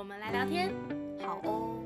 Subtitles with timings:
[0.00, 0.72] 我们来聊天。
[1.20, 1.76] 好哦。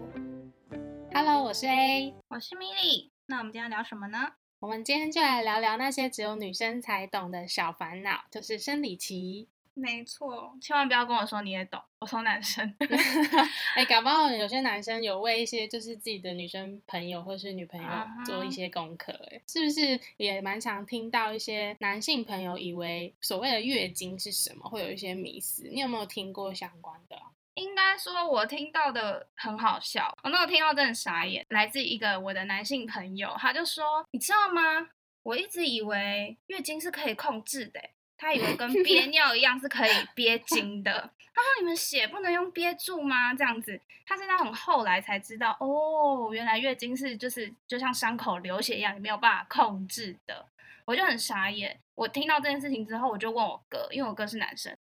[1.12, 3.10] Hello，我是 A，我是米莉。
[3.26, 4.34] 那我们今天聊什么呢？
[4.60, 9.48] 我们今天就来聊聊那些只有女生才懂的小烦恼，就是生理期。
[9.74, 12.72] 没错，千万不要跟我说你也懂，我说男生。
[13.74, 17.88] 哎、搞不好有些男生有为一些就是自己的女生朋友或是女朋友
[18.24, 25.64] 做一些功课，哎、是不是也蛮常听到一些男性朋友以为所谓的月经是什么，会有一些迷思？
[25.64, 27.33] 你有没有听过相关的啊？
[27.54, 30.12] 应该说，我听到的很好笑。
[30.22, 34.88] 我那时候听到真的傻眼，来自一个我的男性朋友，他就说：“你知道吗？
[35.22, 37.80] 我一直以为月经是可以控制的，
[38.16, 41.10] 他以为跟憋尿一样是可以憋精的。
[41.32, 43.32] 他说你们血不能用憋住吗？
[43.34, 50.46] 这样子，他是那种后来才知道，哦，原来月经是就是就像伤口流血一样，你没有办法控制的。
[50.84, 51.80] 我就很傻眼。
[51.94, 54.76] 我听到这件事情之后，我就问我哥，因为我哥是男生。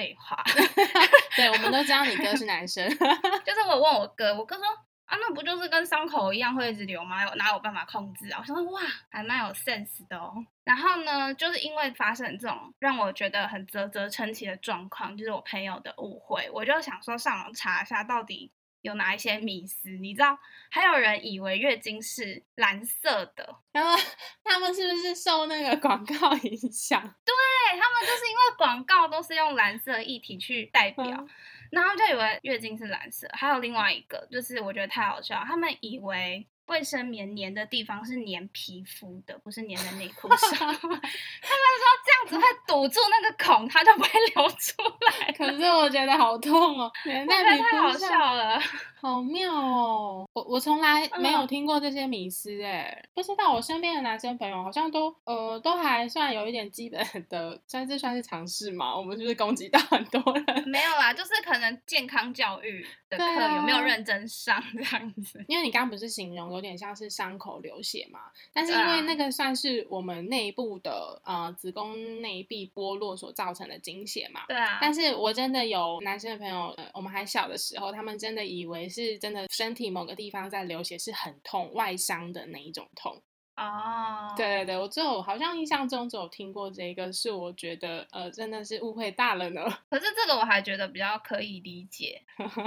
[0.00, 0.42] 哎，废话。
[1.36, 2.88] 对，我们都知道你哥是男生，
[3.44, 4.64] 就是我问我哥，我哥说
[5.04, 7.22] 啊，那不就是跟伤口一样会一直流吗？
[7.24, 8.38] 有哪有办法控制啊？
[8.40, 10.34] 我想说哇，还蛮有 sense 的哦。
[10.64, 19.90] 然后呢，就是因为发生这种让我觉得很啧啧称奇的状况，就是我朋友的误会，我就想说上网查一下到底有哪一些迷思。
[19.90, 20.38] 你知道，
[20.70, 24.00] 还有人以为月经是蓝色的，然后
[24.44, 27.00] 他们是不是受那个广告影响？
[27.24, 27.34] 对
[27.70, 31.04] 他们就是因为广告都是用蓝色液体去代表。
[31.06, 31.28] 嗯
[31.70, 40.50] 然后就以为月经是蓝色，还有另外一个，就是我觉得太好笑，他们以为卫生棉粘的地方是粘皮肤的，不是粘在内裤上。
[40.56, 41.02] 他们说
[42.06, 45.32] 这样子会堵住那个孔，它就不会流出来。
[45.32, 48.62] 可是我觉得好痛哦，连我觉在皮得太好笑了。
[49.00, 50.26] 好妙哦！
[50.34, 57.00] 我我从来没有嗯听过这些迷思哎，不知道我身边的男生朋友好像都呃都还算有一点基本
[57.30, 58.94] 的，算这算是常识嘛？
[58.94, 60.68] 我们是不是攻击到很多人？
[60.68, 63.24] 没有啦，就是可能健康教育的课
[63.56, 65.42] 有没有认真上 这样子。
[65.48, 68.20] 因为你刚刚不是形容有点像是伤口流血嘛，
[68.52, 83.22] 但是因为那个算是我们内部的呃子宫内壁剥落所造成的经血嘛，对啊，但是我真的有男生的朋友，呃，我们还小的时候，他们真的以为是真的身体某个地方在流血是很痛，外伤的那一种痛。
[83.56, 89.62] 哦，对对对，我只有好像印象中只有听过这个，是我觉得呃真的是误会大了呢。
[89.90, 92.22] 可是这个我还觉得比较可以理解，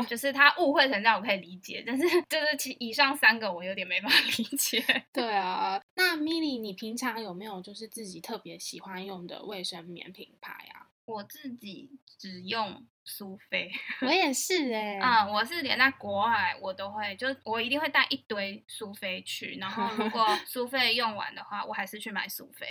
[0.08, 4.84] 就是他误会成这样我可以理解，但是就是其以上三个我有点没办法理解。
[5.12, 10.94] 对啊，那 Milly，你平常有没有就是自己特别喜欢用的卫生棉品牌啊？
[11.06, 11.90] 我自己
[12.20, 13.70] 只用苏菲
[14.02, 22.68] 我也是哎、啊、我是连在国外我都会，就我一定会带一堆苏菲去，然后如果 苏菲用完的话，我还是去买苏菲。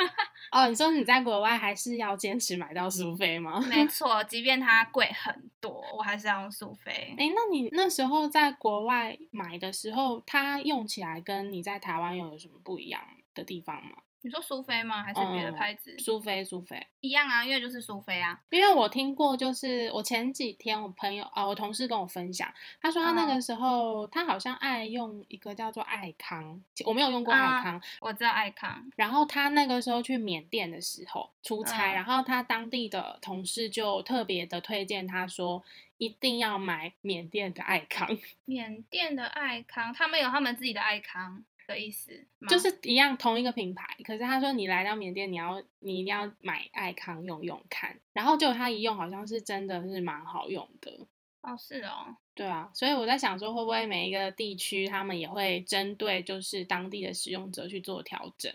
[0.50, 3.60] 哦，你说你在国外还是要坚持买到苏菲吗？
[3.68, 7.14] 没 错，即便它贵很多，我还是要用苏菲。
[7.18, 13.02] 哎，那你那时候在国外买的时候，它用起来跟你在台湾用有什么不一样
[13.34, 13.98] 的地方吗？
[14.24, 15.02] 你说苏菲吗？
[15.02, 15.94] 还是别的嗯牌子？
[15.98, 18.40] 苏菲，苏菲，一样啊，因为就是苏菲啊。
[18.48, 35.62] 因为我听过，就是我前几天我朋友啊，我同事跟我分享，他说他那个嗯时候、他好像爱用一个叫做爱康，我没有用过爱啊康，我知道爱康，然后他那个时候去缅甸的时候出差，嗯然后他当地的同事就特别的推荐他说，
[35.98, 38.08] 一定要买缅甸的爱康，
[38.46, 51.06] 缅甸的爱康，他们有他们自己的爱康的意思，就是一样同一个品牌，可是他说你来到缅甸，你要你一定要买爱康用用看，然后结果他一用好像是真的是蛮好用的。
[51.42, 58.50] 哦，是哦，对啊，所以我在想说，会不会每一个地区他们也会针对就是当地的使用者去做调整？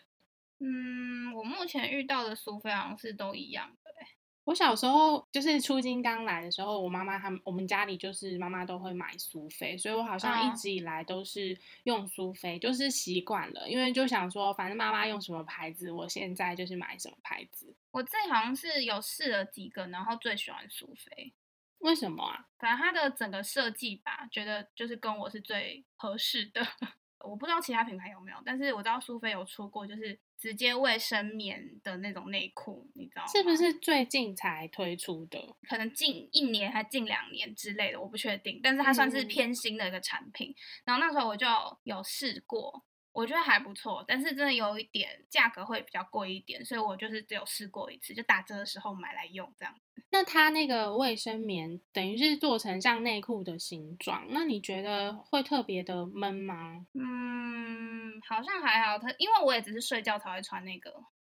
[0.60, 4.08] 嗯，我目前遇到的苏菲好像是都一样的欸，
[4.50, 17.76] 我小时候就是出京刚来的时候，我妈妈他们我们家里就是妈妈都会买苏菲，所以我好像一嗯直以来都是用苏菲，就是习惯了，因为就想说，反正妈妈用什么牌子，我现在就是买什么牌子。
[17.92, 21.32] 我自己好像是有试了几个，然后最喜欢苏菲，
[21.78, 22.48] 为什么啊？
[22.58, 26.66] 反正它的整个设计吧，觉得就是跟我是最合适的。
[27.22, 33.28] 我不知道其他品牌有没有，但是我知道苏菲有出过，就是直接卫生棉的那种内裤，你知道吗？
[33.28, 35.56] 是不是最近才推出的？
[35.68, 38.60] 可能近一年还近两年之类的，我不确定。
[38.64, 40.56] 但是它算是嗯偏新的一个产品。
[40.86, 41.46] 然后那时候我就
[41.84, 49.76] 有试过，我觉得还不错，但是真的有一点价格会比较贵一点，所以我就是只有试过一次，就打折的时候买来用这样。
[50.12, 56.86] 那它那个卫生棉等于是做成像内裤的形状，那你觉得会特别的闷吗？
[56.94, 60.92] 嗯，好像还好，它因为我也只是睡觉才会穿那个。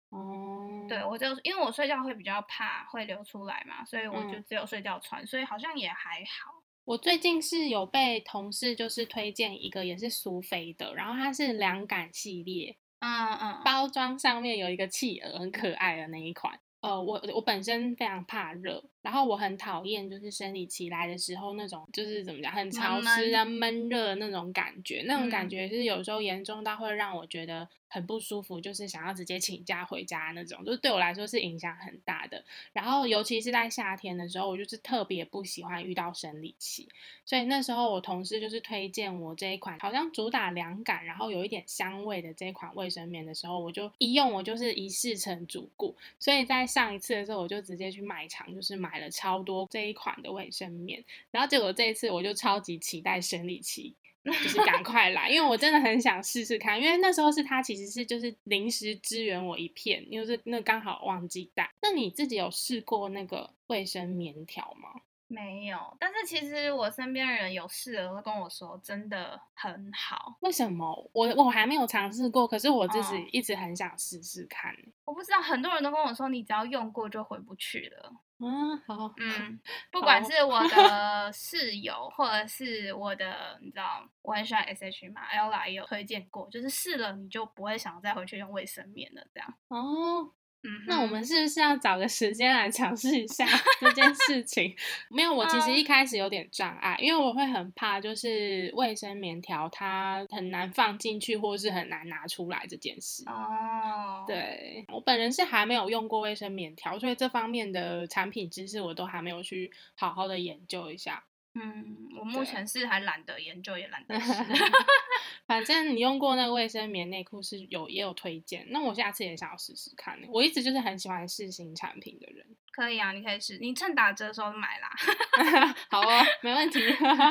[0.09, 6.56] 哦，对，我就因为我睡觉会比较怕会流出来嘛，所以我就嗯只有睡觉穿，所以好像也还好。
[6.87, 16.57] 我最近是有被同事就是推荐一个也是苏菲的，然后它是凉感系列，嗯嗯，包装上面有一个企鹅，很可爱的那一款。
[16.79, 32.43] 呃，我我本身非常怕热，然后我很讨厌就是生理期来的时候那种就是怎么讲很潮湿啊闷热的那种感觉，那种感嗯觉是有时候严重到会让我觉得很不舒服，就是想要直接请假回家那种，就是对我来说是影响很大的。
[32.73, 36.89] 然后尤其是在夏天的时候，我就是特别不喜欢遇到生理期，
[37.23, 53.95] 所以那时候我同事就是推荐我这一款好像主打凉感，然后有一点香味的这一款卫生棉的时候，我就一用我就是一试成主顾，所以在上一次的时候我就直接去卖场就是买了超多这一款的卫生棉，然后结果这一次我就超级期待生理期。
[54.27, 61.71] 就是赶快来，因为我真的很想试试看，因为那时候是他其实是就是临时支援我一片，因为是那刚好忘记带。
[61.81, 64.89] 那你自己有试过那个卫生棉条吗？
[65.29, 70.35] 没有，但是其实我身边的人有试了，都跟我说真的很好。
[70.41, 74.75] 为什么我我还没有尝试过，可是我自己哦一直很想试试看。
[75.05, 78.11] 我不知道，很多人都跟我说，你只要用过就回不去了。
[78.39, 79.59] 嗯，好，嗯，
[79.91, 89.53] 不管是我的 室友，或者是我的，你知道，我很喜欢 S H 嘛，Ella 也有推荐过，就是试了你就不会想再回去用卫生棉了，这样。
[89.69, 90.31] 哦，
[90.63, 93.45] 嗯，那我们是不是要找个时间来尝试一下
[93.79, 94.75] 这件事情？
[95.09, 103.23] 没有，我其实嗯一开始有点障碍，因为我会很怕，就是卫生棉条它很难放进去，或是很难拿出来这件事。
[103.27, 111.23] 哦，，对我本人是还没有用过卫生棉条，所以这方面的产品知识我都还没有去好好的研究一下。
[111.59, 114.31] 嗯，我目前是还懒得研究，也懒得试。
[115.47, 120.19] 反正你用过那个卫生棉内裤是有也有推荐，那我下次也想要试试看。
[120.29, 122.45] 我一直就是很喜欢试新产品的人。
[122.71, 124.89] 可以啊，你可以试，你趁打折的时候买啦。
[125.89, 126.79] 好哦，没问题。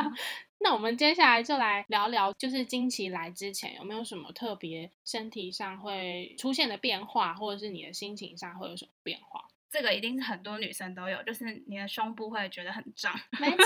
[0.59, 9.45] 那我们接下来就来聊聊，就是经期来之前有没有什么特别身体上会出现的变化，或者是你的心情上会有什么变化？
[9.77, 13.57] 这个一定是很多女生都有，就是你的胸部会觉得很胀，没错，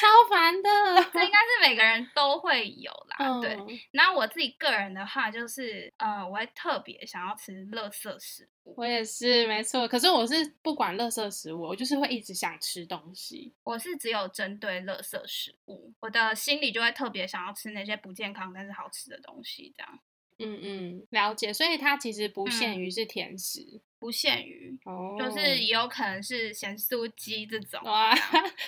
[0.00, 0.70] 超烦的。
[1.12, 3.40] 这应该是每个人都会有啦。
[3.40, 8.74] 对，嗯，然后我自己个人的话，就是呃，我会特别想要吃垃圾食物。
[8.76, 9.88] 我也是，没错。
[9.88, 13.52] 可是我是不管垃圾食物，我就是会一直想吃东西。
[13.64, 19.98] 我是只有针对垃圾食物，我的心里就会特别想要吃那些不健康但是好吃的东西，这样
[20.44, 21.52] 嗯嗯，了解。
[21.52, 27.80] 所以它其实不限嗯于是甜食，不限于，哦，就是也有可能是咸酥鸡这种。
[27.84, 28.10] 哇，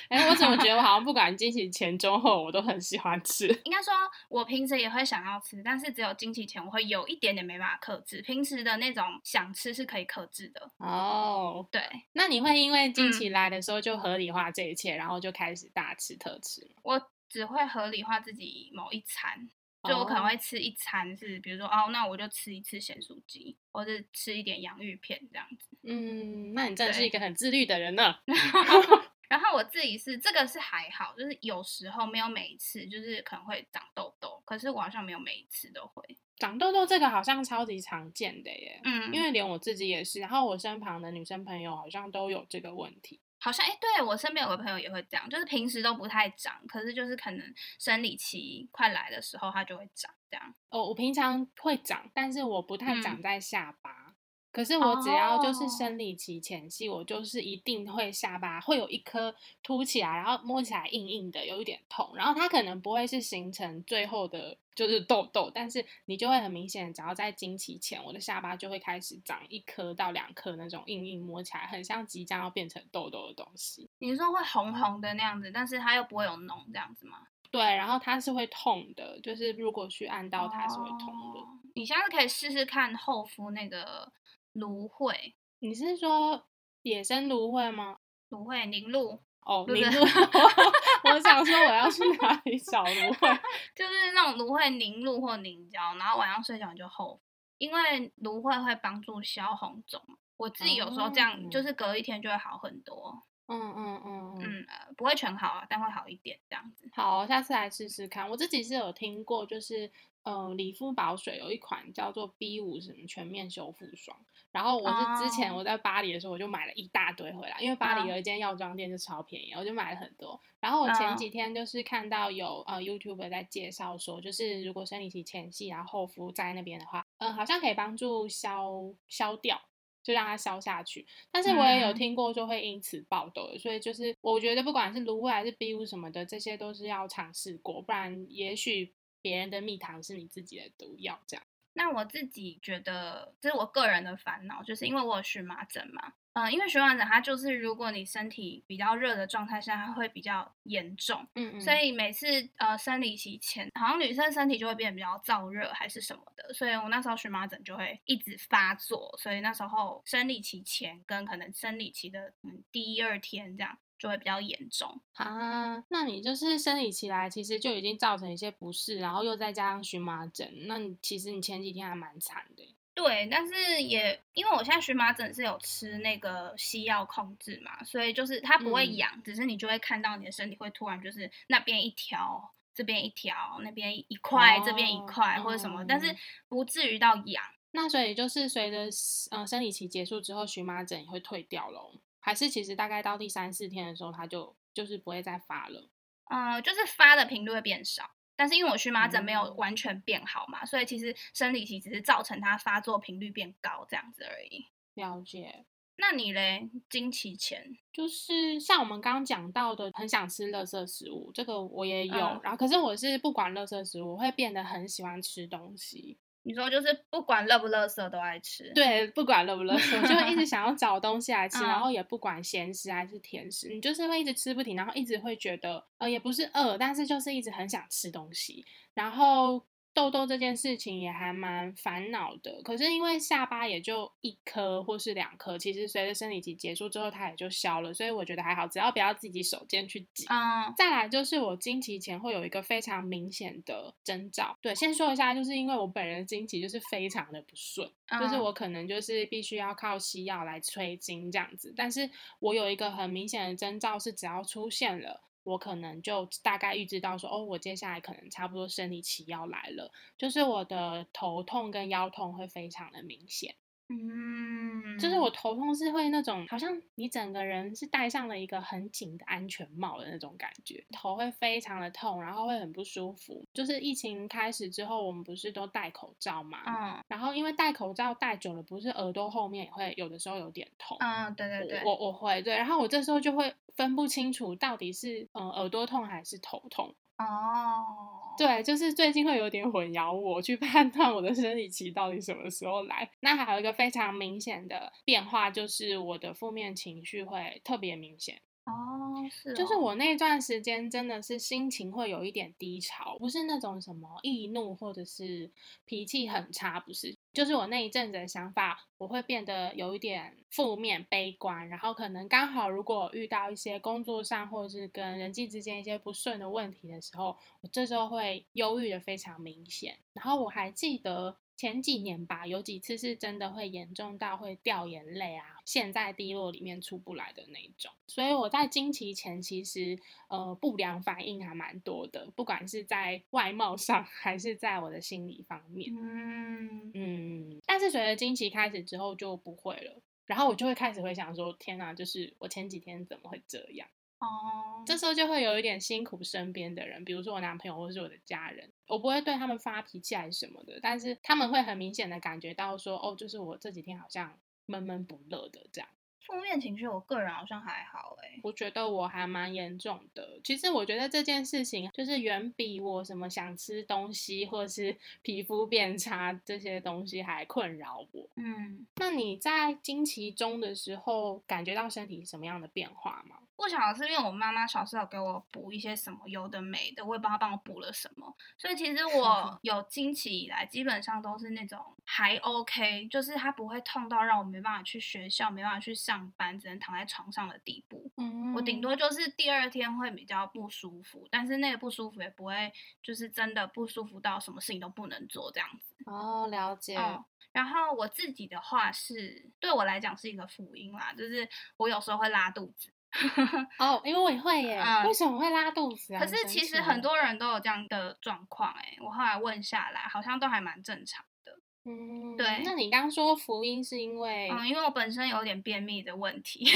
[0.08, 3.48] 哎、我怎么觉得我好像不管 惊喜前中后，我都很喜欢吃。
[3.64, 3.92] 应该说，
[4.28, 10.70] 我平时也会想要吃，但是只有惊喜前我会有一点点没办法克制，平时的那种想吃是可以克制的。
[10.78, 11.82] 哦，对
[12.12, 16.82] 那你会因为经嗯期来的时候就合理化这一切，然后就开始大吃特吃吗？
[16.84, 19.50] 我只会合理化自己某一餐，
[19.84, 25.76] 就我可能哦会吃一餐是，比如说哦，那我就吃一次咸酥鸡，或者吃一点洋芋片这样子。
[25.82, 28.16] 嗯，那你真的是一个很自律的人呢。
[29.28, 36.02] 然后我自己是这个是还好，就是有时候没有每一次，就是可能会长痘痘，可是我好像没有每一次都会。
[36.36, 43.20] 长痘痘这个好像超级常见的耶，嗯，因为连我自己也是，然后我身旁的女生朋友好像都有这个问题。
[43.44, 50.54] 好像哎，对我身边有个朋友也会这样，就是平时都不太长，可是就是可能生理期快来的时候，它就会长这样。
[50.70, 54.14] 哦，我平常会长，但是我不太长嗯在下巴。
[54.50, 62.12] 可是我只要就是哦生理期前夕，我就是一定会下巴会有一颗凸起来，然后摸起来硬硬的，有一点痛。
[62.16, 73.88] 然后它可能不会是形成最后的就是痘痘，但是你就会很明显，只要在经期前，我的下巴就会开始长一颗到两颗那种硬硬摸起来很像即将要变成痘痘的东西。
[73.98, 77.28] 你说会红红的那样子，但是它又不会有脓这样子吗？
[77.50, 81.40] 对，然后它是会痛的，就是如果去按到它是会痛的。
[81.40, 84.12] 哦你下次可以试试看厚敷那个
[84.52, 86.46] 芦荟，你是说
[86.82, 87.98] 野生芦荟吗？
[88.28, 93.40] 芦荟凝露，哦，凝露，我我想说我要去哪里找芦荟？
[93.76, 97.20] 就是那种芦荟凝露或凝胶，然后晚上睡觉就厚，
[97.58, 100.00] 因为芦荟会帮助消红肿。
[100.36, 103.22] 我自己有时候这样，哦就是隔一天就会好很多。
[103.46, 106.88] 嗯嗯嗯嗯，嗯，呃，不会全好啊，但会好一点这样子。
[106.94, 108.28] 好，下次来试试看。
[108.28, 109.90] 我自己是有听过，就是
[110.24, 114.16] 呃，理肤宝水有一款叫做 B 五什么全面修复霜，
[114.50, 115.58] 然后我是之前哦。
[115.58, 120.40] 我在巴黎的时候，我就买了一大堆回来，因为巴黎嗯有一间药妆店就超便宜，我就买了很多。
[120.60, 128.72] 然后我前嗯几天就是看到有呃 YouTube 在介绍说，就是如果生理期前戏然后后敷在那边的话，嗯、好像可以帮助消
[129.08, 129.60] 消掉。
[130.02, 131.94] 就让它消下去，但是我也有嗯。
[131.94, 138.92] 听过说会因此爆痘的，所以就是我觉得不管是芦荟还是 B 五什么的，这些都是要尝试过，不然也许
[139.24, 141.42] 别人的蜜糖是你自己的毒药，这样。
[141.72, 146.12] 那我自己觉得，这是我个人的烦恼，就是因为我有荨麻疹嘛。
[146.34, 151.26] 嗯、因为荨麻疹它就是如果你身体比较热的状态下，它会比较严重。
[151.36, 152.26] 嗯嗯所以每次
[152.58, 165.00] 呃生理期前，好像女生身体就会变得比较燥热还是什么的，所以我那时候荨麻疹就会一直发作，所以那时候生理期前跟可能生理期的嗯第一二天这样就会比较严重。
[165.14, 172.74] 啊，那你就是生理期来，其实就已经造成一些不适，然后又再加上荨麻疹，那你其实你前几天还蛮惨的。
[172.94, 186.16] 对，但是也因为我现在荨麻疹是有吃那个西药控制嘛，所以就是它不会嗯痒，只是你就会看到你的身体会突然就是那边一条，这边一条，那边一块，这边一哦块、或者什么，但是嗯
[186.48, 187.42] 不至于到痒。
[187.72, 188.88] 那所以就是随着
[189.32, 192.00] 呃生理期结束之后，荨麻疹也会退掉喽？
[192.24, 195.90] 还是其实大概到第三四天的时候，它就就是不会再发了？
[196.30, 198.12] 嗯，就是发的频率会变少。
[198.34, 204.66] 但是因为我荨麻疹没有嗯完全变好嘛，所以其实生理期只是造成它发作频率变高这样子而已。
[204.94, 205.66] 了解。
[205.96, 207.76] 那你嘞，经期前？
[207.92, 212.16] 就是像我们刚刚讲到的，很想吃垃圾食物，这个我也有。
[212.16, 216.16] 嗯然后，可是我是不管垃圾食物，我会变得很喜欢吃东西。
[216.44, 229.64] 你说就是不管乐不乐色都爱吃。，对，不管乐不乐色，就会一直想要 找东西来吃，然嗯后也不管咸食还是甜食，你就是会一直吃不停，然后一直会觉得，呃，也不是饿，但是就是一直很想吃东西，然后。
[229.94, 240.26] 痘痘这件事情也还蛮烦恼的，可是因为下巴也就一颗或是两颗，其实随着生理期结束之后，它也就消了，所以我觉得还好，只要不要自己手贱去挤。
[240.28, 252.10] 嗯再来就是我经期前会有一个非常明显的征兆，对，先说一下，就是因为我本人的经期就是非常的不顺，就是嗯我可能就是必须要靠西药来催经这样子，但是
[252.40, 255.22] 我有一个很明显的征兆是，只要出现了。
[255.44, 263.54] 我可能就大概预知到说，哦，我接下来可能差不多生理期要来了，就是我的头痛跟腰痛会非常的明显。
[263.94, 273.44] 嗯，就是我头痛是会那种，好像你整个人是戴上了一个很紧的安全帽的那种感觉，头会非常的痛，然后会很不舒服。
[273.52, 280.96] 就是疫情开始之后，我们不是都戴口罩嘛，嗯然后因为戴口罩戴久了，不是耳朵后面也会有的时候有点痛。
[281.00, 286.94] 嗯，对对对，我我我会对，然后我这时候就会分不清楚到底是嗯耳朵痛还是头痛。
[287.16, 293.10] 哦，对，就是最近会有点混淆我，去判断我的生理期到底什么时候来。
[293.20, 298.40] 那还有一个非常明显的变化，就是我的负面情绪会特别明显。
[298.64, 305.50] 哦，是哦，就是我那段时间真的是心情会有一点低潮，不是那种什么易怒或者是
[305.84, 319.98] 脾气很差，不是，就是我那一阵子的想法，我会变得有一点负面、悲观，然后可能刚好如果遇到一些工作上或者是跟人际之间一些不顺的问题的时候，我这时候会忧郁的非常明显。
[320.14, 321.36] 然后我还记得。
[321.56, 327.92] 前几年吧，有几次是真的会严重到会掉眼泪啊，陷在低落里面出不来的那一种。
[328.06, 335.92] 所以我在经期前其实呃不良反应还蛮多的，不管是在外貌上还是在我的心理方面。
[335.96, 343.88] 嗯，嗯，但是随着经期开始之后就不会了，然后我就会开始会想说，天哪，就是我前几天怎么会这样？
[344.24, 355.88] 哦，这时候就会有一点辛苦身边的人，比如说我男朋友或是我的家人，我不会对他们发脾气还是什么的，但是他们会很明显的感觉到说，哦，就是我这几天好像闷闷不乐的这样。
[356.26, 358.40] 负面情绪，我个人好像还好哎。
[358.42, 360.40] 我觉得我还蛮严重的。
[360.42, 368.26] 其实我觉得这件事情就是远比我什么想吃东西或是皮肤变差这些东西还困扰我。
[368.36, 373.40] 嗯，那你在经期中的时候感觉到身体什么样的变化吗？
[373.56, 388.10] 不晓得是因为我妈妈小时候有给我补一些什么有的没的，我也不知道她帮我补了什么，所以其实 我有经期以来，基本上都是那种还 OK，就是它不会痛到让我没办法去学校、没办法去上班，只能躺在床上的地步。
[388.16, 395.94] 嗯我顶多就是第二天会比较不舒服，但是那个不舒服也不会就是真的不舒服到什么事情都不能做这样子。
[396.06, 396.96] 哦，了解。
[396.96, 402.90] 嗯，然后我自己的话是对我来讲是一个福音啦，就是我有时候会拉肚子，
[403.78, 406.20] 哦，因为我也会耶，嗯为什么会拉肚子啊？
[406.20, 411.52] 可是其实很，多人都有这样的状况，哎，我后来问下来，好像都还蛮正常的。
[411.86, 416.64] 嗯，对那你刚刚说福音是因为，嗯，因为我本身有点便秘的问题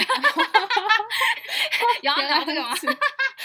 [2.03, 2.75] 有要原来聊这个吗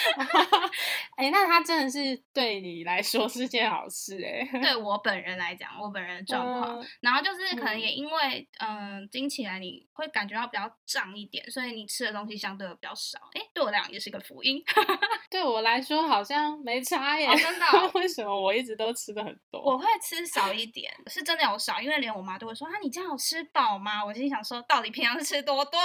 [1.16, 4.48] 哎、那他真的是对你来说是件好事哎。
[4.62, 13.20] 对 我本人来讲，我本人的状况，嗯然后就是可能嗯也因为嗯经起来你会感觉到比较胀一点，所以你吃的东西相对会比较少。
[13.34, 14.64] 哎，对我来讲也是个福音。
[15.34, 17.26] 对我来说好像没差耶。
[17.28, 19.60] 哦真的哦 为什么我一直都吃的很多？
[19.60, 24.06] 我会吃少一点，是真的有少，因为连我妈都会说啊，你这样有吃饱吗？
[24.06, 25.80] 我心想说，到底平常是吃多多？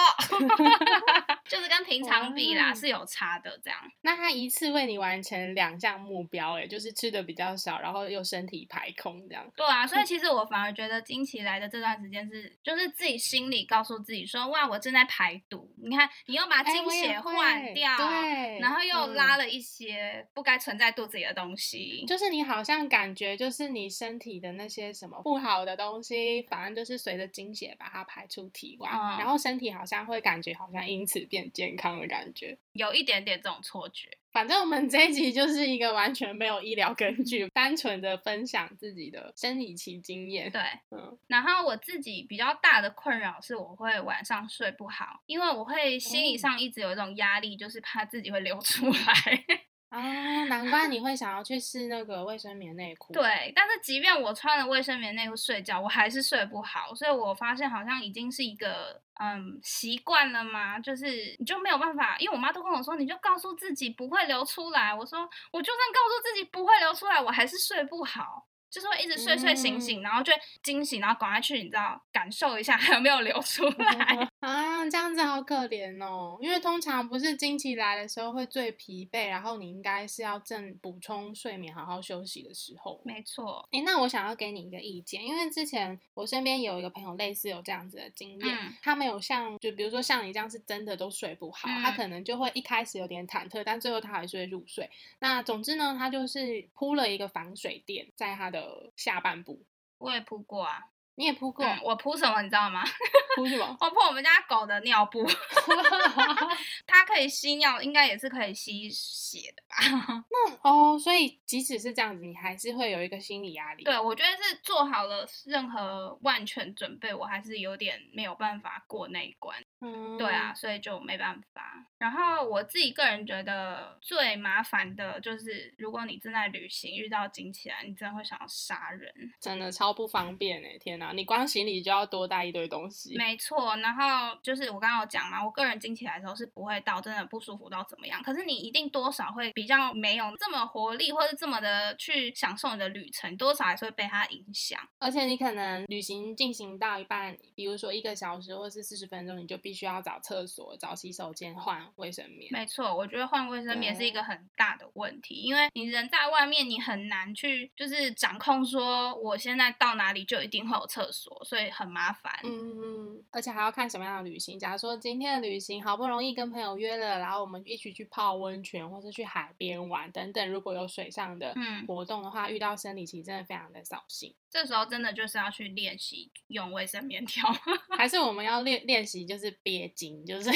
[1.48, 3.78] 就是跟平常比啦是有差的，这样。
[4.02, 9.50] 那他一次为你完成两项目标，哎，就是吃的比较少，然后又身体排空这样。
[9.56, 15.72] 对啊，所以 其实我反而觉得经期来的这段时间是，就是自己心里告诉自己说，哇，我正在排毒。
[15.82, 22.04] 你看，你又把哎经血换掉，对然后又嗯拉了一些不该存在肚子里的东西。
[22.06, 32.58] 就是你好像感觉，就是你身体的那些什么不好的东西，反正就是随着经血把它排出体外，嗯然后身体好像会感觉好像因此变健康的感觉。
[32.72, 34.08] 有一点点这种错觉。
[34.38, 40.48] 反正我们这一集就是一个完全没有医疗根据，单纯的分享自己的生理期经验。
[40.48, 49.44] 对，嗯，然后我自己比较大的困扰是，我会晚上睡不好，因为我会心理哦上一直有一种压力，就是怕自己会流出来。
[49.90, 64.94] 啊，难怪你会想要去试那个卫生棉内裤。，对，但是即便我穿了卫生棉内裤睡觉，我还是睡不好，所以我发现好像已经是一个嗯习惯了嘛，就是你就没有办法，因为我妈都跟我说，你就告诉自己不会流出来。
[64.94, 65.20] 我说
[65.52, 68.47] 我就算告诉自己不会流出来，我还是睡不好。
[68.70, 74.28] 就是会一直睡睡醒醒，然后就会惊醒，然后赶快去，你知道感受一下 还有没有流出 来。
[74.40, 76.38] 啊，这样子好可怜哦。
[76.40, 83.00] 因为通常不是经期来的时候会最疲惫，然后你应该是要正补充睡眠、好好休息的时候。
[83.04, 94.88] 没错，诶，那我想要给你一个意见，因为之前我身边有一个朋友类似有这样子的经验，嗯他没有像就比如说像你这样是真的都睡不好，他嗯可能就会一开始有点忐忑，但最后他还是会入睡。
[95.20, 98.57] 那总之呢，他就是铺了一个防水垫在他的
[98.96, 99.66] 下半部。
[99.98, 100.78] 我也铺过啊。
[101.18, 101.66] 你也铺过？
[101.66, 102.84] 嗯，我铺什么你知道吗？
[103.34, 103.66] 铺什么？
[103.80, 105.26] 我铺我们家狗的尿布，
[106.86, 110.24] 它可以吸尿，应该也是可以吸血的吧？
[110.30, 113.82] 那哦，所以即使是这样子，你还是会有一个心理压力。
[113.82, 119.58] 对，我觉得是做好了任何万全准备，我还是有点没有办法过那一关。
[119.80, 121.84] 嗯，对啊，，所以就没办法。
[121.98, 129.12] 然后我自己个人觉得最麻烦的就是，如果你正在旅行遇到惊起来，你真的会想要杀人。
[129.40, 130.78] 真的超不方便哎！
[130.78, 133.16] 天哪，你光行李就要多带一堆东西。
[133.16, 144.80] 没错，然后就是我刚刚有讲嘛，我个人经起来的时候是不会到真的不舒服到怎么样，可是你一定多少会比较没有这么活力，或者这么的去享受你的旅程，多少还是会被它影响。
[144.98, 152.52] 而且你可能旅行进行到一半，比如说一个小时或是四十分钟，你就必须要找厕所、找洗手间换卫生棉。
[152.52, 162.32] 没错，我觉得换卫生棉是一个很大的问题，因为你人在外面，你很难去就是掌控说我现在到哪里就一定会有厕所，所以很麻烦。
[162.44, 164.58] 嗯，而且还要看什么样的旅行。
[164.58, 174.34] 假如说今天的旅行好不容易跟朋友约了，然后我们一起去泡温泉，或是去海边玩等等，如果有水上的嗯活动的话，遇到生理期真的非常的扫兴。
[174.50, 177.46] 这时候真的就是要去练习用卫生棉条。
[177.96, 180.50] 还是我们要练练习，就是憋精，就是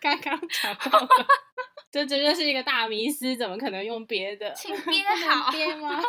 [0.00, 1.26] 刚刚讲到的，
[1.92, 4.52] 这真的是一个大迷思，怎么可能用憋的？
[4.54, 6.00] 请憋好 憋吗？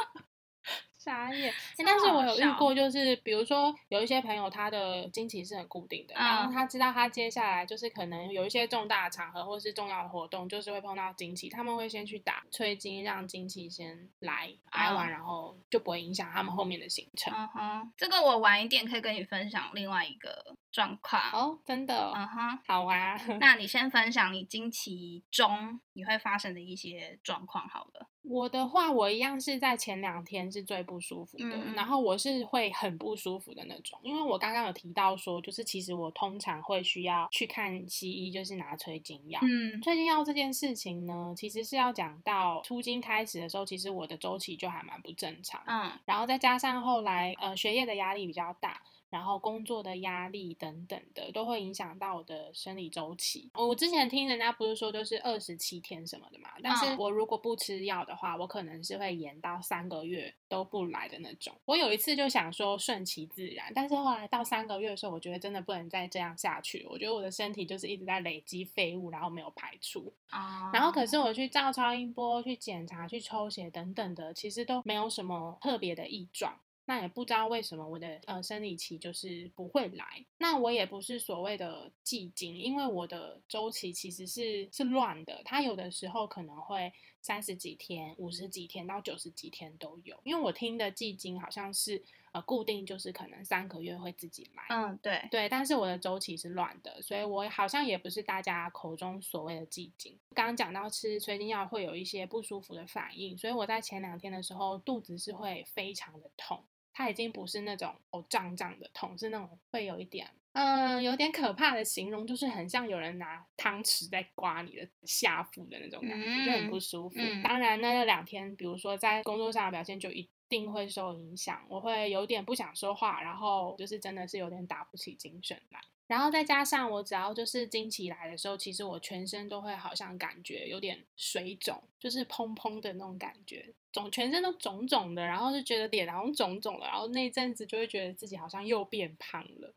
[1.04, 6.54] 傻眼、欸但是我有遇过，就是比如说有一些朋友，他的经期是很固定的，然后嗯。
[6.54, 15.12] 他知道他接下来就是可能有一些重大的场合或是重要的活动，就是会碰到经期，他们会先去打催经，让经期先来挨完，嗯。
[15.12, 17.34] 然后就不会影响他们后面的行程。
[17.36, 21.22] 嗯哼，这个我晚一点可以跟你分享另外一个状况。
[21.32, 23.16] 哦，真的，嗯哼，好啊。
[23.40, 28.08] 那你先分享你经期中你会发生的一些状况好了。
[28.24, 39.40] 我的话，我一样是在前两天是最不舒服的，然后我是会很不舒服的那种，因为我刚刚有提到说，就是其实我通常会需要去看西医，就是拿催经药。
[39.42, 53.52] 嗯催经药这件事情呢，其实是要讲到出经开始的时候，其实我的周期就还蛮不正常，嗯然后再加上后来呃学业的压力比较大，然后工作的压力等等的，都会影响到我的生理周期。
[53.54, 61.54] 我之前听人家不是说就是二十七天什么的嘛，但是嗯我如果不吃药的话，我可能是会延到三个月都不来的那种。
[61.66, 66.88] 我有一次就想说顺其自然，但是后来到三个月的时候，我觉得真的不能再这样下去。
[66.90, 70.14] 我觉得我的身体就是一直在累积废物，然后没有排出。
[70.30, 76.58] 啊，然后可是我去照超音波、去检查、去抽血等等的，其实都没有什么特别的异状。
[76.92, 80.26] 那也不知道为什么我的呃生理期就是不会来。
[80.40, 90.20] 那我也不是所谓的季经，因为我的周期其实是是乱的，它有的时候可能会三十几天、五十几天到九十几天都有。
[90.26, 94.64] 因为我听的季经好像是呃固定，就是可能三个月会自己来。
[94.68, 100.20] 嗯对，对，但是我的周期是乱的，所以我好像也不是大家口中所谓的季经。
[100.36, 106.62] 刚刚讲到吃催经药会有一些不舒服的反应，所以我在前两天的时候肚子是会非常的痛，
[106.94, 110.30] 它已经不是那种哦胀胀的痛，是那种会有一点。
[110.54, 117.16] 嗯，有点可怕的形容，就是很像有人拿汤匙在刮你的下腹的那种感觉，就很不嗯舒服。
[117.18, 125.80] 嗯当然呢，那两天，比如说在工作上的表现，就一定会受影响，我会有点不想说话，然后就是真的是有点打不起精神来。
[126.08, 139.74] 然后再加上我只要就是经期来的时候，其实我全身都会好像感觉有点水肿，就是砰砰的那种感觉，肿全身都肿肿的，然后就觉得脸好像肿肿了，然后那一阵子就会觉得自己好像又变胖了。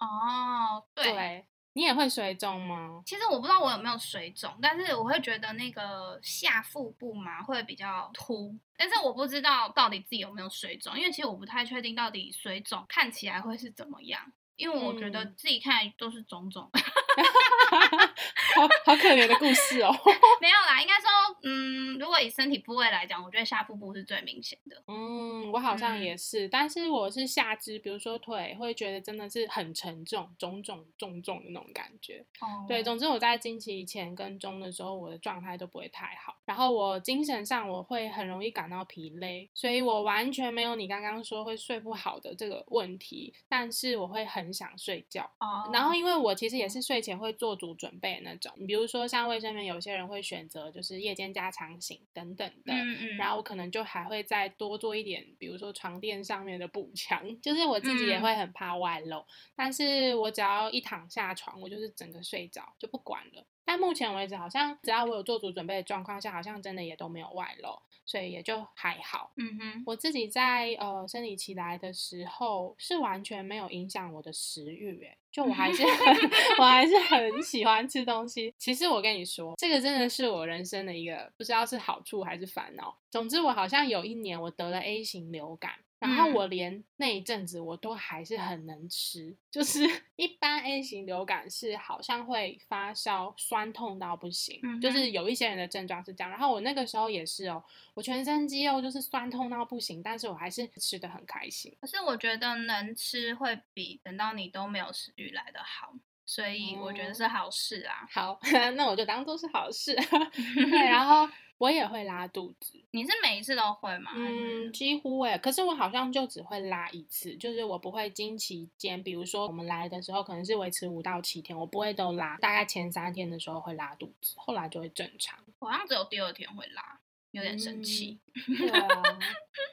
[0.00, 1.12] 哦对。
[1.12, 3.02] 对，你也会水肿吗？
[3.04, 15.34] 其实我不知道我有没有水肿，但是我会觉得那个下腹部嘛会比较凸，但是我不知道到底自己有没有水肿，因为其实我不太确定到底水肿看起来会是怎么样，因为我觉得嗯。
[15.36, 16.70] 自己看都是肿肿，
[18.56, 19.90] 好好可怜的故事哦。
[20.40, 21.08] 没有啦，应该说，
[21.42, 24.82] 嗯，如果以身体部位来讲，我觉得下腹部是最明显的。
[24.86, 32.24] 嗯，我好像嗯也是，但是我是下肢，比如说腿，会觉得真的是很沉重、肿肿重重的那种感觉。
[32.40, 45.30] 哦对，总之我在经期前跟中的时候，我的状态都不会太好，然后我精神上我会很容易感到疲累，所以我完全没有你刚刚说会睡不好的这个问题，但是我会很想睡觉。
[45.40, 52.98] 哦，然后，因为我其实也是睡前会做足准备的那种，比如说像卫生棉，有些人会选择就是夜间加长型等等的，嗯。
[53.00, 58.22] 嗯，然后我可能就还会再多做一点，比如说床垫上面的补强，就是我自己也嗯。
[58.22, 63.46] 会很怕外露，但是我只要一躺下床，我就是整个睡着就不管了。
[63.64, 69.32] 但目前为止，好像只要我有做足准备的状况下，好像真的也都没有外露，所以也就还好。
[69.36, 78.54] 嗯哼，我自己在呃生理期来的时候，是完全没有影响我的食欲，诶，就我还是很 我还是很喜欢吃东西。
[78.56, 82.96] 其实我跟你说，这个真的是我人生的一个不知道是好处还是烦恼。
[83.10, 85.72] 总之，我好像有一年我得了 A 型流感。
[85.98, 89.80] 然后嗯我连那一阵子我都还是很能吃，就是
[90.16, 96.30] 一般 A 型流感是好像会发烧、酸痛到不行，嗯就是有一些人的症状是这样。
[96.30, 101.74] 然后我那个时候也是哦，我全身肌肉就是酸痛到不行，但是我还是吃的很开心。
[101.80, 105.92] 可是我觉得能吃会比等到你都没有食欲来的好，
[106.24, 108.06] 所以我觉得哦是好事啊。
[108.10, 108.38] 好，
[108.76, 109.94] 那我就当做是好事。
[110.54, 114.10] 对， 然后我也会拉肚子，你是每一次都会吗？
[114.14, 125.38] 嗯，几乎哎，可是我好像就只会拉一次，就是我不会经期间，比如说我们来的时候可能是维持五到七天，我不会都拉，大概前三天的时候会拉肚子，后来就会正常。
[125.58, 128.20] 我好像只有第二天会拉，有点生气。
[128.58, 128.86] 对啊，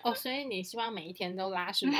[0.03, 1.99] 哦，所以你希望每一天都拉是吗？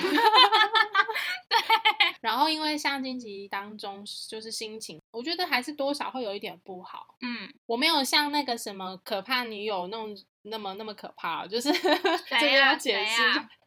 [2.24, 7.16] 然后因为像经期当中就是心情，我觉得还是多少会有一点不好。
[7.22, 11.70] 嗯，我没有像那个什么可怕女友那种那么那么可怕，就是
[12.30, 13.22] 这个呀要解释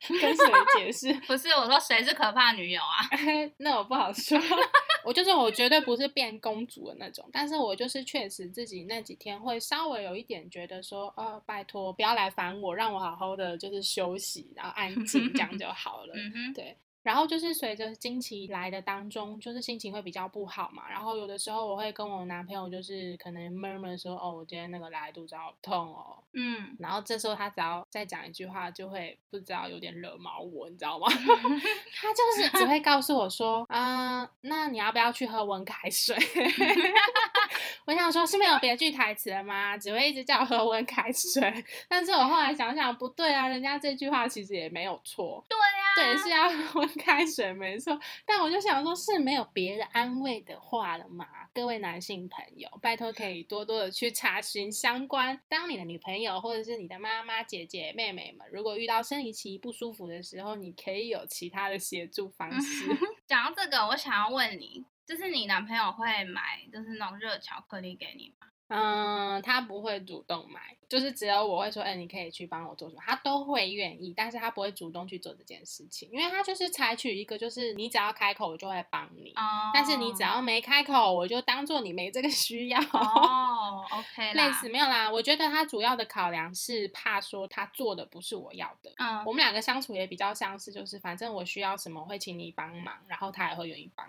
[0.08, 1.12] 跟谁解释？
[1.26, 3.04] 不是，我说谁是可怕女友啊？
[3.58, 4.38] 那我不好说。
[5.04, 16.14] 我就是我绝对不是变公主的那种，但是我就是确实自己那几天会稍微有一点觉得说，呃，拜托不要来烦我，让我好好的就是休息，然后安静，这样就好了。
[16.16, 20.90] 嗯哼，对，然后就是随着经期来的当中，就是心情会比较不好嘛。
[20.90, 26.18] 然后有的时候我会跟我男朋友就是可能 murmur 说，哦，我今天那个来肚子好痛哦。
[26.32, 31.06] 嗯，然后这时候他只要再讲一句话，就会不知道有点惹毛我，你知道吗？
[31.94, 36.16] 他就是只会告诉我说，啊、那你要不要去喝温开水？
[37.86, 39.78] 我想说，是没有别句台词了吗？
[39.78, 41.64] 只会一直叫我喝温开水。
[41.88, 45.44] 但是我后来想想，不对啊，人家这句话其实也没有错。
[45.48, 47.98] 对呀、对，是要喝温开水，没错。
[48.24, 51.26] 但我就想说，是没有别的安慰的话了吗？
[51.54, 55.40] 各位男性朋友，拜托可以多多的去查询相关。
[55.48, 62.84] 当你的女朋友或者是你的妈妈、姐姐、妹妹们，如果遇到生理期不舒服的时候，你可以有其他的协助方式。
[63.26, 68.48] 讲到这个，我想要问你，就是你男朋友会买就是那种热巧克力给你吗？
[68.68, 79.30] 嗯，他不会主动买，就是只有我会说，哎、你可以去帮我做什么，他都会愿意，但是他不会主动去做这件事情，因为他就是采取一个，就是你只要开口，我就会帮你。
[79.36, 82.80] 哦，但是你只要没开口，我就当做你没这个需要。
[82.92, 88.92] 哦，OK 啦，类似没有啦，我觉得他主要的考量是怕说他做的不是我要的。
[88.96, 94.06] 嗯我们两个相处也比较相似，就是反正我需要什么会请你帮忙，然后他也会愿意帮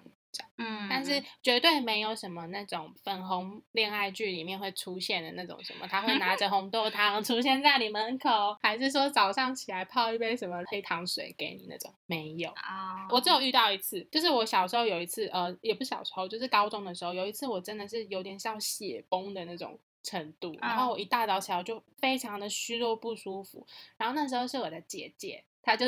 [0.57, 12.49] 嗯，但是绝对没有什么那种粉红恋爱剧里面会出现的那种什么，他会拿着红豆汤出现在你门口，还是说早上起来泡一杯什么黑糖水给你那种，没有。
[12.51, 23.65] 啊，我只有遇到一次，就是我小时候有一次，呃，也不是小时候，就是高中的时候，有一次我真的是有点像血崩的那种程度，然后我一大早起来就非常的虚弱不舒服，
[23.97, 25.43] 然后那时候是我的姐姐。
[25.67, 25.85] 她就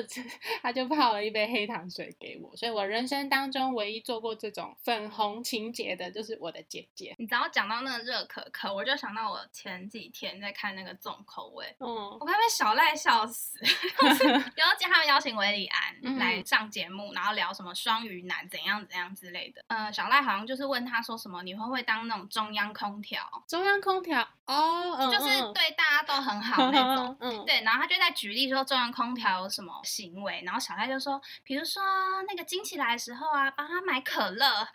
[0.61, 7.15] 他就泡了一杯黑糖水给我，所以我人生当中唯一做过这种粉红情节的，就是我的姐姐。
[7.17, 13.57] 你只要讲到那个热可可，我就想到我前几天在看那个重口味，嗯我快被小赖笑死。
[14.01, 19.63] 就是有一集他们邀请韦礼安嗯来上节目，然后聊什么双鱼男怎样怎样之类的。
[19.67, 27.15] 呃，小赖好像就是问他说什么，你会不会当那种中央空调，中央空调哦，嗯就是嗯对大家都很好那种。
[27.21, 31.81] 嗯，对，然后他就在举例说中央空调有什么行为，然后小赖就说，比如说
[32.27, 34.45] 那个惊起来的时候啊，帮他买可乐，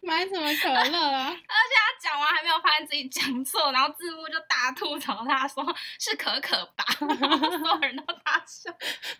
[0.00, 1.26] 买什么可乐啊？
[1.30, 5.64] 而且他讲完还没有发现自己讲错，然后字幕就大吐槽他说
[5.98, 6.84] 是可可吧，
[7.20, 8.72] 然后所有人都大笑。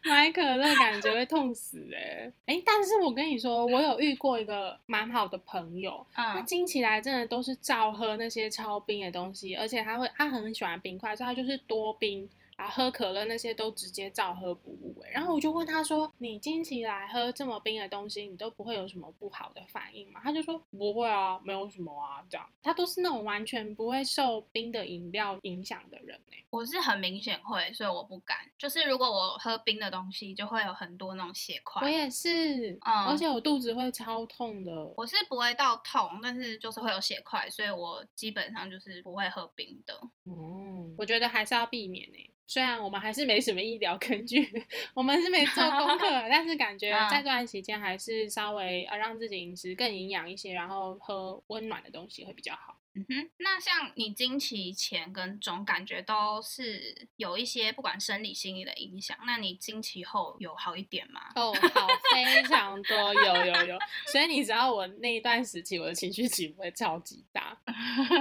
[0.04, 12.28] 买可乐感觉会痛死哎、欸、哎、但是我跟你说，我有遇过一个蛮好的朋友，他嗯经起来真的都是照喝那些超冰的东西，而且他会他很喜欢冰块，所以他就是多冰。
[12.56, 26.42] 然后喝可乐那些都直接照喝不误哎，然后我就问他说：“你经期来喝这么冰的东西，你都不会有什么不好的反应吗？”他就说：“不会啊，没有什么啊，这样。”他都是那种完全不会受冰的饮料影响的人哎。
[26.50, 28.38] 我是很明显会，所以我不敢。
[28.56, 31.82] 就是如果我喝冰的东西，就会有很多那种血块。
[31.82, 34.72] 我也是，嗯而且我肚子会超痛的。
[34.96, 40.00] 我是不会到痛，但是就是会有血块，所以我基本上就是不会喝冰的。
[40.24, 42.30] 嗯，我觉得还是要避免呢。
[42.46, 44.40] 虽然我们还是没什么医疗根据，
[44.94, 52.76] 我们是没做功课，但是感觉嗯在这段期间还是稍微呃让自己饮食更营养一些，然后喝温暖的东西会比较好。
[52.96, 59.16] 嗯哼，那像你经期前跟中，感觉都是有一些不管生理心理的影响。
[59.26, 61.20] 那你经期后有好一点吗？
[61.34, 63.78] 哦，好，非常多，有有有。
[64.10, 67.54] 所以你知道我那一段时期，我的情绪起伏会超级大，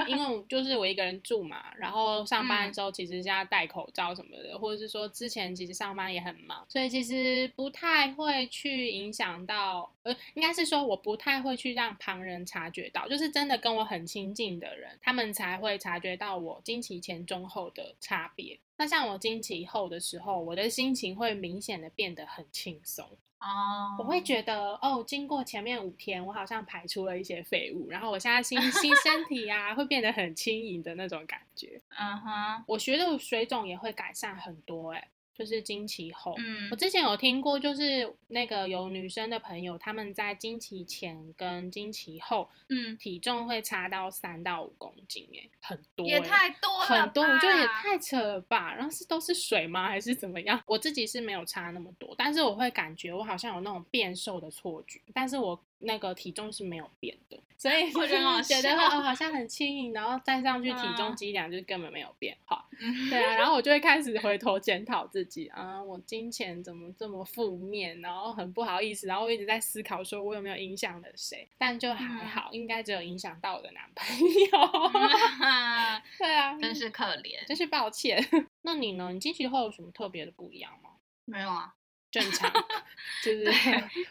[0.07, 18.59] 因为就是我一个人住嘛，然后上班的时候其实是要戴口罩什么的，或者是说之前其实上班也很忙，所以其实不太会去影响到，呃，应该是说我不太会去让旁人察觉到，就是真的跟我很亲近的人，他们才会察觉到我经期前中后的差别。
[18.77, 23.05] 那像我经期后的时候，我的心情会明显的变得很轻松。
[23.39, 31.79] 哦我会觉得哦，经过前面五天，我好像排出了一些废物，然后我现在心 心身体啊会变得很轻盈的那种感觉。
[31.97, 35.07] 嗯哼，我觉得水肿也会改善很多、欸，
[35.37, 36.33] 就是经期后。
[36.37, 48.73] 嗯我之前有听过，就是那个有女生的朋友，她们在经期前跟经期后嗯，体重会差到三到五公斤、欸，很多、也欸太多了很多，我觉得也太扯了吧。
[48.73, 50.59] 然后是都是水吗，还是怎么样？
[50.65, 62.67] 我自己是没有差那么多，但是我会感觉我好像有那种变瘦的错觉，但是我那个体重是没有变的，所以 我觉得很好觉得哦好像很轻盈，然后再上去体重嗯肌量就根本没有变好。
[62.79, 74.89] 嗯对啊，然后我就会开始回头检讨自己啊，我金钱怎么这么负面，然后很不好意思，然后我一直在思考说我有没有影响了谁，但就还嗯好，应该只有影响到我的男朋友。
[75.41, 77.45] 嗯对啊，真是可怜。
[77.47, 78.23] 真是抱歉。
[78.63, 79.11] 那你呢？
[79.11, 80.89] 你经期后有什么特别的不一样吗？
[81.25, 81.73] 没有啊，
[82.15, 82.49] 正常，
[83.21, 83.51] 就是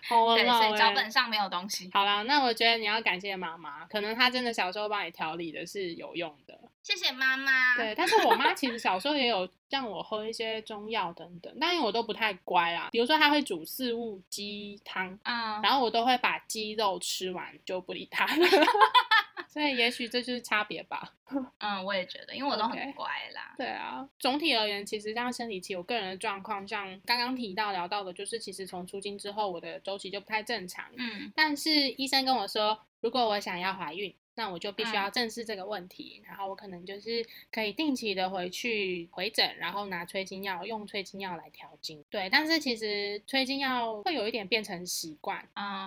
[0.07, 1.89] 好对，所以脚欸本上没有东西。
[1.91, 6.59] 好啦，那我觉得你要感谢妈妈，可能她真的小时候帮你调理的是有用的。
[6.83, 7.75] 谢谢妈妈。
[7.77, 12.91] 对，但是我妈其实小时候也有让我喝一些中药等等，但因为我都不太乖啦。
[12.93, 18.47] 比如说她会煮四物鸡汤，嗯，然后我都会把鸡肉吃完就不理她了。
[19.55, 21.15] 所以也许这就是差别吧。
[21.59, 23.55] 嗯，我也觉得，因为我都很乖啦。
[23.57, 30.85] 对啊，总体而言，其实像生理期，我个人的状况，像刚刚提到聊到的，就是其实从出经之后，我的周期就不太正常。
[30.97, 42.05] 嗯但是医生跟我说，如果我想要怀孕，那我就必须嗯要正视这个问题，然后我可能就是可以定期的回去回诊，然后拿催经药，用催经药来调经。
[42.11, 45.39] 对，但是其实催经药会有一点变成习惯。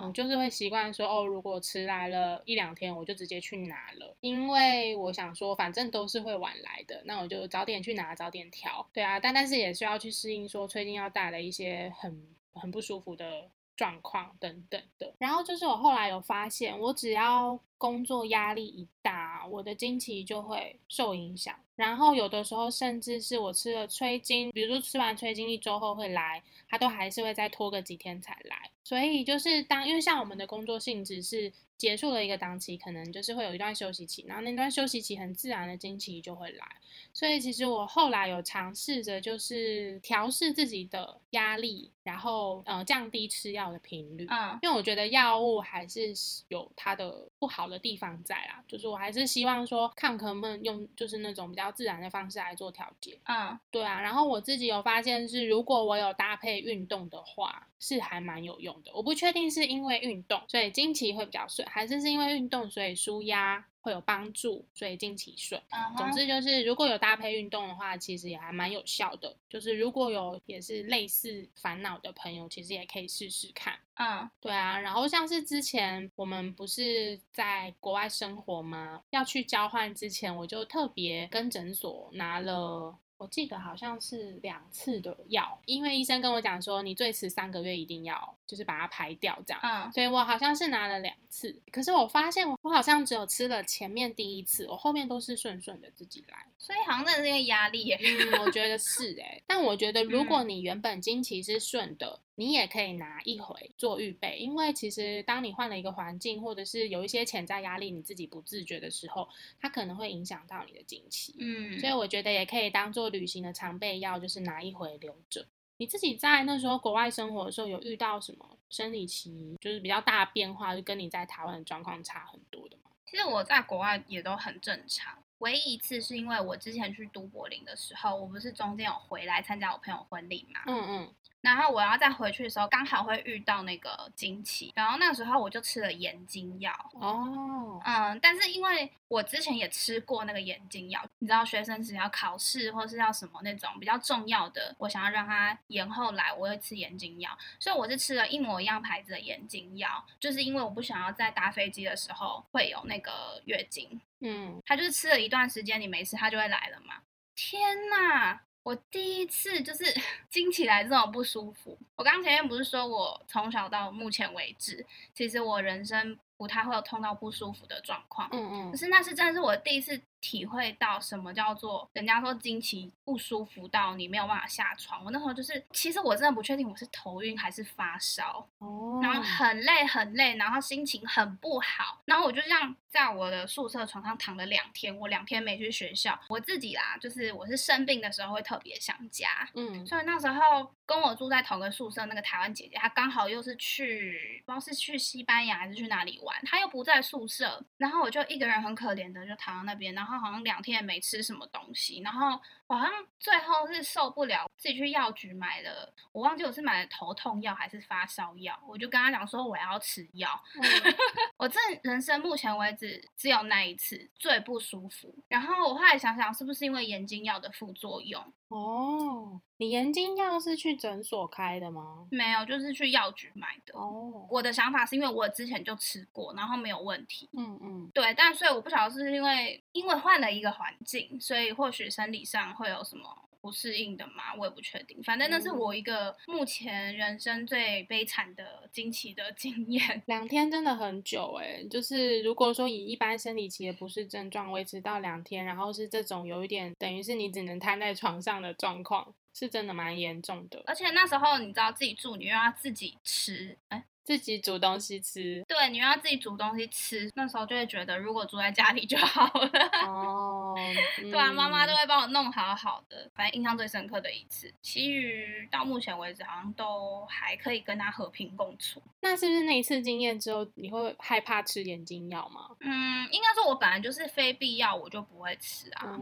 [0.02, 8.86] 我嗯就是会习惯说，哦，如果迟来了一两天，我就直接去拿了，因为我想说，反正都是会晚来的，那我就早点去拿，早点调。
[8.92, 15.14] 对啊，但但是也需要去适应说催经药带来一些很很不舒服的状况等等的。
[15.18, 21.54] 然后就是我后来有发现，我只要工作压力一大，我的经期就会受影响。
[21.76, 28.68] 然后有的时候甚至是我吃了催经，比如说吃完催经一周后会来，它都还是会再拖个几天才来。
[28.82, 36.66] 所以就是当因为像我们的工作性质是结束了一个档期，可能就是会有一段休息期，然后那段休息期很自然的经期就会来。
[37.14, 44.26] 所以其实我后来有尝试着就是调试自己的压力，然后呃降低吃药的频率。
[44.28, 46.12] 嗯因为我觉得药物还是
[46.48, 53.18] 有它的不好的地方在啦，就是我还是希望说抗可们用就是那种比较自然的方式来做调节。
[53.24, 58.90] 嗯对啊，然后我自己有发现是，如果我有搭配运动的话，是还蛮有用的。
[58.92, 65.60] 我不确定是因为运动所以经期会比较顺，还是是因为运动所以舒压会有帮助，所以经期顺。
[65.70, 69.34] 嗯哼，总之就是，如果有搭配运动的话，其实也还蛮有效的。
[69.48, 73.78] 就是如果有也是类似烦恼的朋友，其实也可以试试看。
[73.94, 79.02] 嗯对啊，然后像是之前我们不是在国外生活吗？
[79.10, 82.98] 要去交换之前，我就特别跟诊所拿了。
[83.18, 91.60] 我记得好像是两次的药，因为医生跟我讲说，你最迟三个月一定要就是把它排掉这样，嗯所以我好像是拿了两次。
[91.72, 96.46] 可是我发现我好像只有吃了前面第一次，我后面都是顺顺的自己来。
[96.56, 97.98] 所以好像真的是因为压力耶。
[98.00, 109.28] 嗯，我觉得是哎、但我觉得如果嗯你原本经期是顺的，你也可以拿一回做预备，因为其实当你换了一个环境，或者是有一些潜在压力，你自己不自觉的时候，
[109.60, 111.34] 它可能会影响到你的经期。
[111.40, 115.44] 嗯所以我觉得也可以当做旅行的常备药，就是拿一回留着。
[115.78, 122.92] 你自己在那时候国外生活的时候，有遇到什么生理期就是比较大的变化，就跟你在台湾的状况差很多的吗？
[123.04, 136.72] 其实我在国外也都很正常，唯一一次是因为我之前去都柏林的时候，我不是中间有回来参加我朋友婚礼嘛，嗯嗯然后我要再回去的时候，刚好会遇到那个经期，然后那时候我就吃了眼睛药。
[136.94, 156.96] 哦，嗯，但是因为我之前也吃过那个眼睛药，你知道学生只要考试或是要什么那种比较重要的，我想要让他延后来，我会吃眼睛药，所以我是吃了一模一样牌子的眼睛药，就是因为我不想要在搭飞机的时候会有那个月经，嗯，他就是吃了一段时间你没吃，他就会来了嘛。
[157.34, 158.40] 天呐！
[158.68, 159.84] 我第一次就是
[160.28, 161.78] 惊起来这种不舒服。
[161.96, 168.28] 我刚前面不是说我从小到目前为止，其实我人生不太会有痛到不舒服的状况。
[168.30, 175.04] 嗯嗯，可是那是真的是我第一次体会到什么叫做人家说经期不舒服到你没有办法下床。
[175.04, 189.86] 我那时候就是，其实我真的不确定我是头晕还是发烧，哦，然后很累很累，然后心情很不好，然后我就这样在我的宿舍床上躺了两天，我两天没去学校，我自己啦，就是我是生病的时候会特别想家，嗯。
[189.86, 210.62] 所以那时候跟我住在同个宿舍那个台湾姐姐，她刚好又是去不知道是去西班牙还是去哪里玩，她又不在宿舍，然后我就一个人很可怜的就躺在那边，然后好像两天也没吃什么东西，然后好像最后是受不了，自己去药局买了，我忘记我是买了头痛药还是发烧药，我就跟他讲说我要吃药，嗯
[211.36, 218.24] 我这人生目前为止只有那一次最不舒服，然后我后来想想是不是因为眼睛药的副作用。
[218.48, 222.06] 哦，你眼睛药是去诊所开的吗？
[222.10, 223.78] 没有，就是去药局买的。
[223.78, 227.28] 哦，我的想法是因为我之前就吃过，然后没有问题。
[227.34, 235.00] 嗯嗯，对，但所以我不晓得是因为因为换了一个环境，所以或许生理上会有什么不适应的嘛，我也不确定。
[235.04, 240.02] 反正那是我一个目前人生最悲惨的经期的 经验。
[240.06, 250.60] 两天真的很久哎，就是如果说以一般生理期的不适症状维持到两天，然后是这种有一点等于是你只能瘫在床上的状况，是真的蛮严重的。
[250.66, 253.84] 而且那时候你知道自己住，你又要自己吃，哎。
[254.08, 259.50] 自己煮东西吃，对，你要自己煮东西吃，那时候就会觉得，如果住在家里就好了。
[259.86, 260.54] 哦，
[260.98, 263.10] 对啊，妈妈都会帮我弄好好的。
[263.14, 268.82] 反正印象最深刻的一次，其余到目前为止好像都还可以跟他和平共处。
[269.00, 272.48] 那是不是那一次经验之后，你会害怕吃眼睛药吗？
[272.60, 275.98] 嗯，应该说我本来就是非必要我就不会吃啊，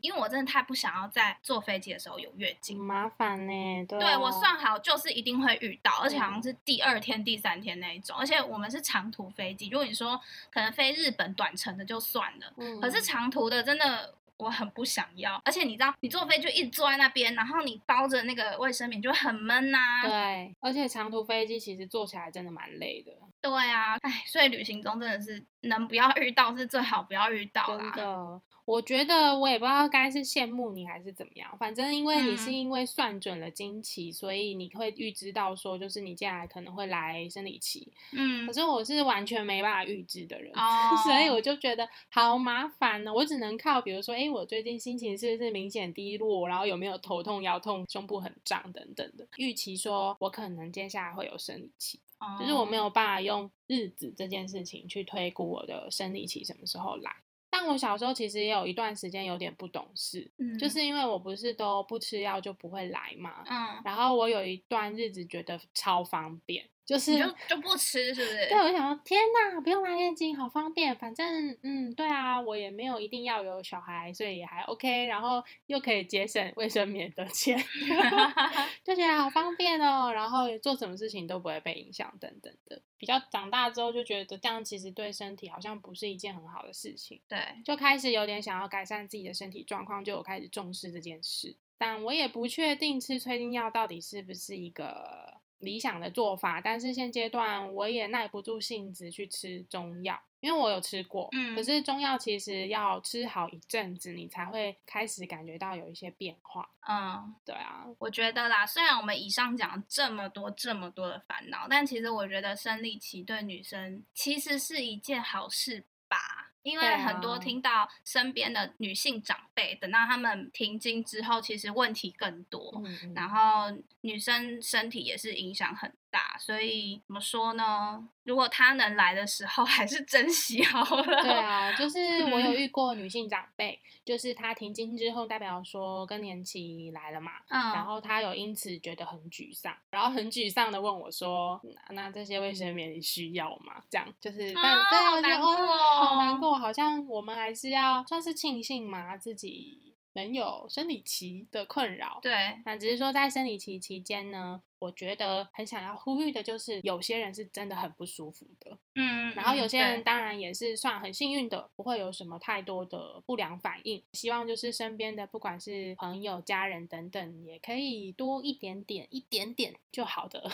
[0.00, 3.86] 因为我真的太不想要在坐飞机的时候有月经，麻烦呢。
[3.88, 7.35] 对，我算好就是一定会遇到，而且好像是第二天第。
[7.36, 9.68] 三天那一种，而且我们是长途飞机。
[9.68, 10.20] 如果你说
[10.52, 15.40] 可能飞日本短程的就算了，可是长途的真的我很不想要。
[15.44, 20.02] 而且你知道，你坐飞机一直坐在那边，然后你包着那个卫生棉就很闷呐。
[20.02, 23.12] 对，而且长途飞机其实坐起来真的蛮累的。
[23.40, 28.40] 对啊，哎，所以旅行中真的是能不要遇到是最好不要遇到真的。
[28.66, 37.92] 我觉得我也不知道该是羡慕你还是怎么样，反正因为你是因为算准了经期，所以你会预知到说，就是你接下来可能会来生理期。
[38.10, 40.52] 嗯，可是我是完全没办法预知的人，
[41.06, 43.14] 所以我就觉得好麻烦呢。
[43.14, 52.00] 我只能靠，比如说，哎，我最近心情是不是明显低落，然后有没有头痛、腰痛、胸部很胀等等的，预期说我可能接下来会有生理期，
[52.40, 57.14] 就是我没有办法用日子这件事情去推估我的生理期什么时候来。
[57.50, 66.68] 但我小时候其实也有一段时间有点不懂事，就是因为我不是都不吃药就不会来嘛，嗯，然后我有一段日子觉得超方便。
[66.86, 68.48] 就是就就不吃，是不是？
[68.48, 70.94] 对，我想说，天哪，不用拉月经，好方便。
[70.94, 75.06] 反正，嗯，对啊，我也没有一定要有小孩，所以也还 OK。
[75.06, 77.58] 然后又可以节省卫生棉的钱，
[78.84, 80.12] 就觉得好方便哦。
[80.12, 82.80] 然后做什么事情都不会被影响，等等的。
[83.06, 87.20] 比较长大之后就觉得这样其实对身体好像不是一件很好的事情。
[87.28, 91.54] 对，就开始有点想要改善自己的身体状况，就有开始重视这件事。
[91.78, 95.36] 但我也不确定吃催经药到底是不是一个。
[95.60, 116.44] 理想的做法，但是现阶段我也耐不住性子去吃中药，因为我有吃过，嗯，可是中药其实要吃好一阵子，你才会开始感觉到有一些变化，嗯，对啊，我觉得啦，虽然我们以上讲这么多这么多的烦恼，但其实我觉得生理期对女生其实是一件好事吧。
[116.62, 122.82] 因为很多听到身边的女性长辈，等到他们停经之后，其实问题更多，
[123.14, 123.70] 然后
[124.00, 128.08] 女生身体也是影响很大，所以怎么说呢？
[128.24, 131.22] 如果他能来的时候， 还是珍惜好了。
[131.22, 131.98] 对啊，就是
[132.32, 141.60] 我有遇过女性长辈，就是她停经之后，代表说更年期来了嘛，嗯，然后她有因此觉得很沮丧，然后很沮丧的问我说
[141.90, 152.18] ：“那这些卫生棉你需要吗？”这样就是，但但我觉得哦，好难过，好像我们还是要算是庆幸嘛，自己能有生理期的困扰。
[152.22, 154.62] 对，那只是说在生理期期间呢。
[154.78, 164.02] 我觉得很想要呼吁的就是，有些人是真的很不舒服的，嗯，然后有些人当然也是算很幸运的，不会有什么太多的不良反应。
[164.12, 170.50] 希望就是身边的不管是朋友、家人等等，也可以多一点点、一点点就好的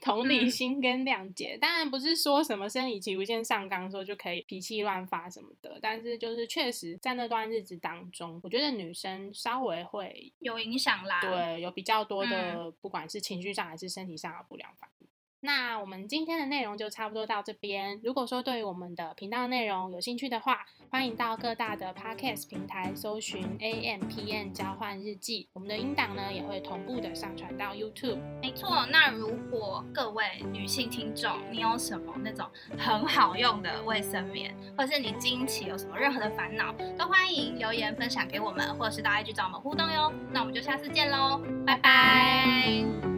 [0.00, 1.58] 同理心跟谅解。
[1.60, 13.65] 当然不是说什么生理期无限上纲，说就可以脾气乱发什么的，但是就是确实在那段日子当中，我觉得女生稍微会有影响啦，对，有比较多的，不管是情绪上。
[13.66, 15.08] 还是身体上的不良反应。
[15.40, 18.00] 那我们今天的内容就差不多到这边。
[18.02, 25.48] 如果说对于我们的频道内容有兴趣的话，欢迎到各大的 podcast 平台搜寻 A M P N 交换日记。
[25.52, 28.18] 我们的音档呢也会同步的上传到 YouTube。
[28.42, 40.12] 没错，那如果各位女性听众，你有什么那种很好用的卫生棉，或是你经期有什么任何的烦恼，都欢迎留言分享给我们，或者是到 IG 找我们互动哟。
[40.32, 43.15] 那我们就下次见喽，拜拜。